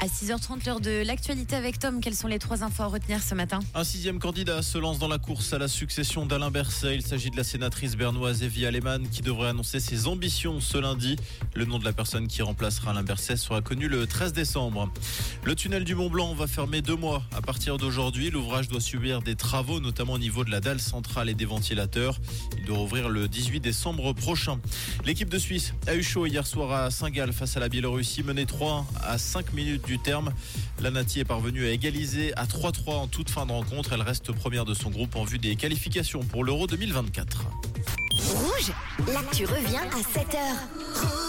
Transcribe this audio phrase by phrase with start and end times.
[0.00, 3.34] À 6h30, l'heure de l'actualité avec Tom, quelles sont les trois infos à retenir ce
[3.34, 3.58] matin?
[3.74, 6.94] Un sixième candidat se lance dans la course à la succession d'Alain Berset.
[6.94, 11.16] Il s'agit de la sénatrice bernoise Evie Aleman qui devrait annoncer ses ambitions ce lundi.
[11.54, 14.88] Le nom de la personne qui remplacera Alain Berset sera connu le 13 décembre.
[15.48, 17.22] Le tunnel du Mont Blanc va fermer deux mois.
[17.34, 21.30] À partir d'aujourd'hui, l'ouvrage doit subir des travaux, notamment au niveau de la dalle centrale
[21.30, 22.18] et des ventilateurs.
[22.58, 24.60] Il doit ouvrir le 18 décembre prochain.
[25.06, 28.44] L'équipe de Suisse a eu chaud hier soir à Saint-Gall face à la Biélorussie, menée
[28.44, 30.34] 3 à 5 minutes du terme.
[30.82, 33.94] La Nati est parvenue à égaliser à 3-3 en toute fin de rencontre.
[33.94, 37.46] Elle reste première de son groupe en vue des qualifications pour l'Euro 2024.
[38.12, 38.72] Rouge,
[39.14, 41.27] l'actu revient à 7h.